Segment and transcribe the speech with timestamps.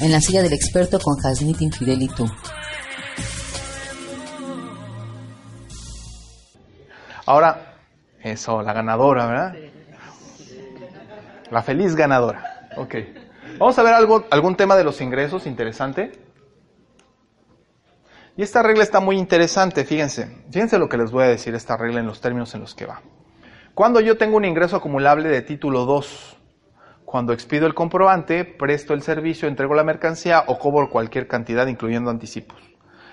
[0.00, 2.08] En la silla del experto con Hasnit Infidel.
[7.26, 7.74] Ahora,
[8.22, 9.54] eso, la ganadora, ¿verdad?
[11.50, 12.70] La feliz ganadora.
[12.76, 12.94] Ok.
[13.58, 16.12] Vamos a ver algo, algún tema de los ingresos interesante.
[18.36, 20.44] Y esta regla está muy interesante, fíjense.
[20.52, 22.86] Fíjense lo que les voy a decir esta regla en los términos en los que
[22.86, 23.02] va.
[23.74, 26.37] Cuando yo tengo un ingreso acumulable de título 2,
[27.08, 32.10] cuando expido el comprobante, presto el servicio, entrego la mercancía o cobro cualquier cantidad, incluyendo
[32.10, 32.58] anticipos.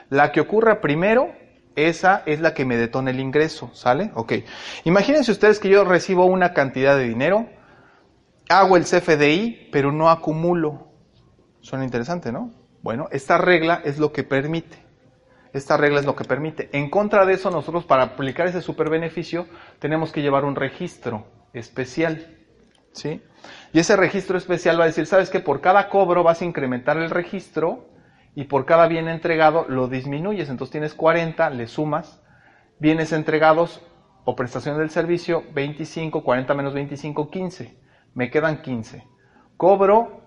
[0.09, 1.30] La que ocurra primero,
[1.78, 4.11] esa es la que me detona el ingreso, ¿sale?
[4.14, 4.33] Ok.
[4.83, 7.47] Imagínense ustedes que yo recibo una cantidad de dinero,
[8.50, 10.89] hago el CFDI, pero no acumulo.
[11.61, 12.52] Suena interesante, ¿no?
[12.81, 14.77] Bueno, esta regla es lo que permite.
[15.53, 16.70] Esta regla es lo que permite.
[16.73, 19.48] En contra de eso, nosotros para aplicar ese superbeneficio
[19.80, 22.45] tenemos que llevar un registro especial.
[22.96, 23.22] ¿Sí?
[23.74, 25.42] Y ese registro especial va a decir, ¿sabes qué?
[25.42, 27.90] Por cada cobro vas a incrementar el registro
[28.36, 30.50] y por cada bien entregado lo disminuyes.
[30.50, 32.23] Entonces tienes 40, le sumas,
[32.80, 33.82] bienes entregados
[34.23, 37.78] o prestación del servicio, 25, 40 menos 25, 15.
[38.14, 39.06] Me quedan 15.
[39.58, 40.22] Cobro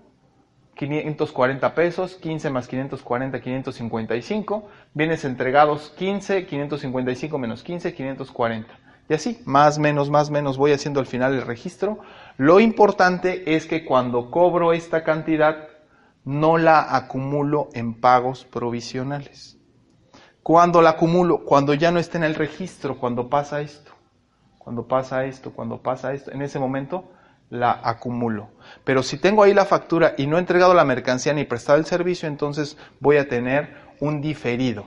[0.75, 4.69] 540 pesos, 15 más 540, 555.
[4.93, 8.88] Bienes entregados 15, 555 menos 15, 540.
[9.09, 11.98] Y así, más, menos, más, menos, voy haciendo al final el registro.
[12.37, 15.69] Lo importante es que cuando cobro esta cantidad,
[16.25, 19.56] no la acumulo en pagos provisionales.
[20.42, 23.93] Cuando la acumulo, cuando ya no está en el registro, cuando pasa esto,
[24.59, 27.04] cuando pasa esto, cuando pasa esto, en ese momento
[27.49, 28.50] la acumulo.
[28.84, 31.87] Pero si tengo ahí la factura y no he entregado la mercancía ni prestado el
[31.87, 34.84] servicio, entonces voy a tener un diferido.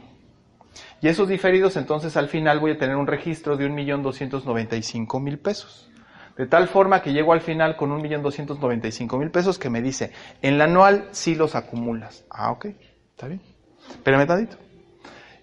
[1.01, 5.89] Y esos diferidos, entonces al final voy a tener un registro de 1.295.000 pesos.
[6.37, 10.11] De tal forma que llego al final con 1.295.000 pesos que me dice,
[10.41, 12.23] en la anual sí los acumulas.
[12.29, 12.67] Ah, ok,
[13.11, 13.41] está bien.
[13.89, 14.57] Espérame tantito.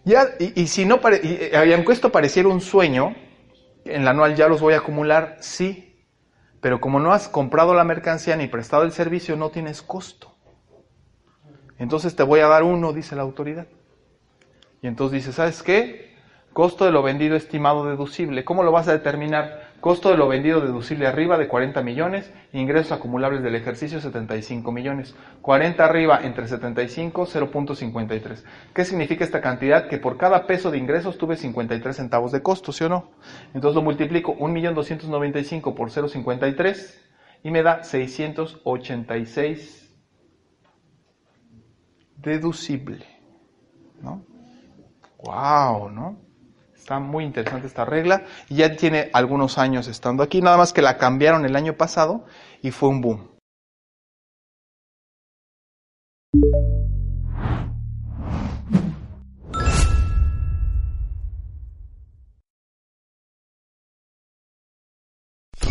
[0.04, 3.14] Ya, y, si no, y, y, aunque esto pareciera un sueño,
[3.84, 6.06] en la anual ya los voy a acumular, sí.
[6.60, 10.36] Pero como no has comprado la mercancía ni prestado el servicio, no tienes costo.
[11.78, 13.66] Entonces te voy a dar uno, dice la autoridad.
[14.83, 16.09] Y entonces dice, ¿sabes qué?
[16.53, 18.44] Costo de lo vendido estimado deducible.
[18.44, 19.69] ¿Cómo lo vas a determinar?
[19.81, 25.15] Costo de lo vendido deducible arriba de 40 millones, ingresos acumulables del ejercicio 75 millones.
[25.43, 28.43] 40 arriba entre 75, 0.53.
[28.75, 29.87] ¿Qué significa esta cantidad?
[29.87, 33.12] Que por cada peso de ingresos tuve 53 centavos de costo, ¿sí o no?
[33.55, 36.95] Entonces lo multiplico 1.295 por 0.53
[37.45, 39.95] y me da 686
[42.16, 43.06] deducible.
[44.03, 44.25] ¿No?
[45.18, 45.90] ¡Wow!
[45.90, 46.16] ¿No?
[46.74, 50.80] Está muy interesante esta regla y ya tiene algunos años estando aquí, nada más que
[50.80, 52.24] la cambiaron el año pasado
[52.62, 53.28] y fue un boom.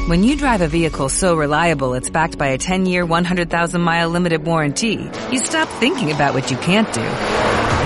[0.08, 5.10] When you drive a vehicle so reliable it's backed by a 10-year, 100,000-mile limited warranty,
[5.32, 7.57] you stop thinking about what you can't do